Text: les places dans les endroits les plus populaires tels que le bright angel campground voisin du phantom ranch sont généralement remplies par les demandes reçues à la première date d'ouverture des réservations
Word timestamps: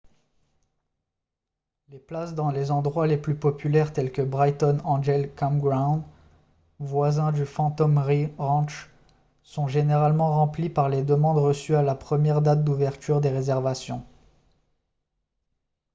les 1.89 1.99
places 1.99 2.33
dans 2.33 2.49
les 2.49 2.71
endroits 2.71 3.05
les 3.05 3.19
plus 3.19 3.35
populaires 3.35 3.93
tels 3.93 4.11
que 4.11 4.23
le 4.23 4.27
bright 4.27 4.65
angel 4.83 5.31
campground 5.35 6.01
voisin 6.79 7.31
du 7.31 7.45
phantom 7.45 7.99
ranch 8.39 8.89
sont 9.43 9.67
généralement 9.67 10.31
remplies 10.31 10.69
par 10.71 10.89
les 10.89 11.03
demandes 11.03 11.37
reçues 11.37 11.75
à 11.75 11.83
la 11.83 11.93
première 11.93 12.41
date 12.41 12.63
d'ouverture 12.63 13.21
des 13.21 13.29
réservations 13.29 14.03